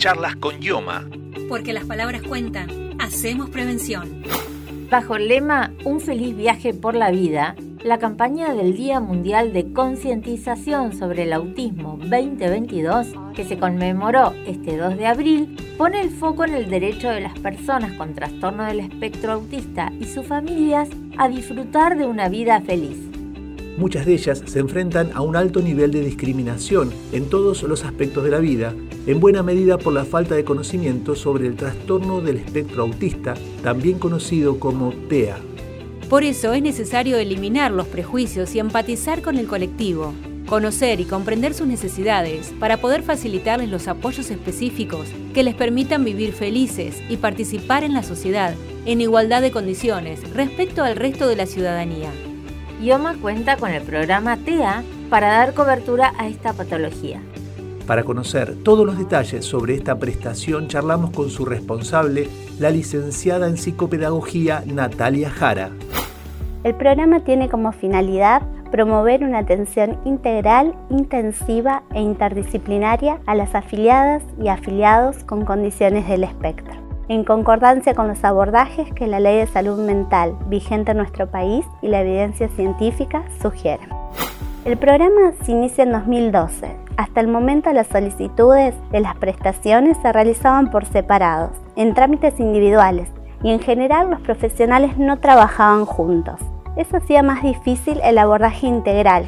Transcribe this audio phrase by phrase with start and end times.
[0.00, 1.04] Charlas con Yoma.
[1.46, 2.96] Porque las palabras cuentan.
[2.98, 4.22] Hacemos prevención.
[4.90, 7.54] Bajo el lema Un feliz viaje por la vida,
[7.84, 14.78] la campaña del Día Mundial de Concientización sobre el Autismo 2022, que se conmemoró este
[14.78, 18.80] 2 de abril, pone el foco en el derecho de las personas con trastorno del
[18.80, 20.88] espectro autista y sus familias
[21.18, 23.09] a disfrutar de una vida feliz.
[23.80, 28.22] Muchas de ellas se enfrentan a un alto nivel de discriminación en todos los aspectos
[28.22, 28.74] de la vida,
[29.06, 33.98] en buena medida por la falta de conocimiento sobre el trastorno del espectro autista, también
[33.98, 35.38] conocido como TEA.
[36.10, 40.12] Por eso es necesario eliminar los prejuicios y empatizar con el colectivo,
[40.46, 46.34] conocer y comprender sus necesidades para poder facilitarles los apoyos específicos que les permitan vivir
[46.34, 48.54] felices y participar en la sociedad
[48.84, 52.10] en igualdad de condiciones respecto al resto de la ciudadanía.
[52.80, 57.20] IOMA cuenta con el programa TEA para dar cobertura a esta patología.
[57.86, 63.58] Para conocer todos los detalles sobre esta prestación, charlamos con su responsable, la licenciada en
[63.58, 65.70] psicopedagogía Natalia Jara.
[66.64, 74.22] El programa tiene como finalidad promover una atención integral, intensiva e interdisciplinaria a las afiliadas
[74.40, 76.74] y afiliados con condiciones del espectro,
[77.10, 81.66] en concordancia con los abordajes que la Ley de Salud Mental vigente en nuestro país
[81.82, 83.88] y la evidencia científica sugieren.
[84.64, 86.76] El programa se inicia en 2012.
[86.96, 93.08] Hasta el momento las solicitudes de las prestaciones se realizaban por separados, en trámites individuales,
[93.42, 96.38] y en general los profesionales no trabajaban juntos.
[96.76, 99.24] Eso hacía más difícil el abordaje integral.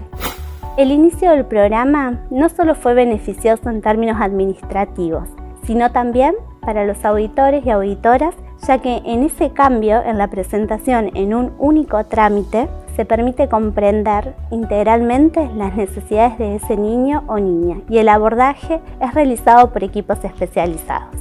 [0.77, 5.29] El inicio del programa no solo fue beneficioso en términos administrativos,
[5.65, 8.35] sino también para los auditores y auditoras,
[8.67, 14.35] ya que en ese cambio en la presentación en un único trámite se permite comprender
[14.51, 20.23] integralmente las necesidades de ese niño o niña y el abordaje es realizado por equipos
[20.25, 21.17] especializados.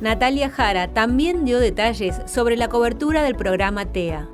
[0.00, 4.26] Natalia Jara también dio detalles sobre la cobertura del programa TEA.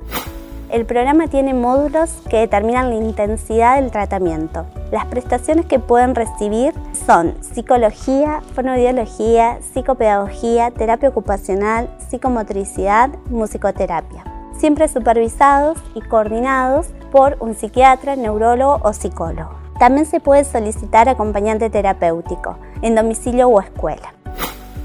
[0.71, 4.65] El programa tiene módulos que determinan la intensidad del tratamiento.
[4.95, 6.73] Las prestaciones que pueden recibir
[7.05, 14.23] son psicología, fonoaudiología, psicopedagogía, terapia ocupacional, psicomotricidad, musicoterapia.
[14.57, 19.51] Siempre supervisados y coordinados por un psiquiatra, neurólogo o psicólogo.
[19.79, 24.13] También se puede solicitar acompañante terapéutico en domicilio o escuela.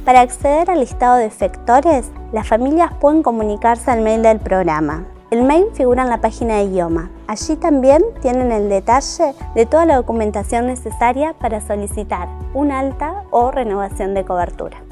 [0.05, 5.05] Para acceder al listado de efectores, las familias pueden comunicarse al mail del programa.
[5.31, 7.09] El mail figura en la página de idioma.
[7.29, 13.53] Allí también tienen el detalle de toda la documentación necesaria para solicitar un alta o
[13.53, 14.83] renovación de cobertura.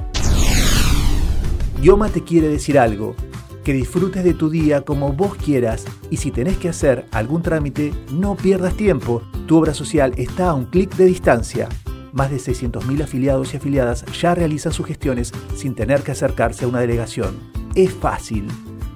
[1.83, 3.17] Ioma te quiere decir algo,
[3.65, 7.93] que disfrutes de tu día como vos quieras y si tenés que hacer algún trámite,
[8.13, 9.23] no pierdas tiempo.
[9.49, 11.69] Tu obra social está a un clic de distancia.
[12.13, 16.69] Más de 600.000 afiliados y afiliadas ya realizan sus gestiones sin tener que acercarse a
[16.69, 17.41] una delegación.
[17.75, 18.47] Es fácil.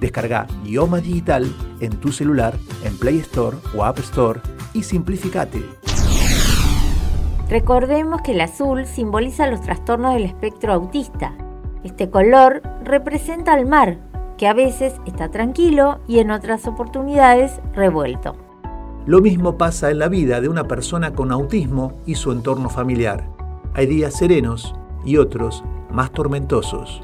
[0.03, 1.49] Descarga Ioma Digital
[1.79, 4.41] en tu celular, en Play Store o App Store
[4.73, 5.63] y simplificate.
[7.49, 11.33] Recordemos que el azul simboliza los trastornos del espectro autista.
[11.85, 13.97] Este color representa al mar,
[14.37, 18.35] que a veces está tranquilo y en otras oportunidades revuelto.
[19.05, 23.29] Lo mismo pasa en la vida de una persona con autismo y su entorno familiar.
[23.73, 24.75] Hay días serenos
[25.05, 27.03] y otros más tormentosos.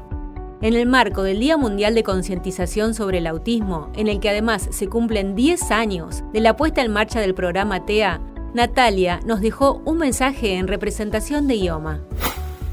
[0.62, 4.68] En el marco del Día Mundial de Concientización sobre el Autismo, en el que además
[4.70, 8.20] se cumplen 10 años de la puesta en marcha del programa TEA,
[8.52, 12.00] Natalia nos dejó un mensaje en representación de IOMA.